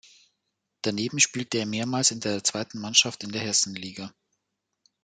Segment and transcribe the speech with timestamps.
[0.81, 4.11] Daneben spielte er mehrmals in der zweiten Mannschaft in der Hessenliga.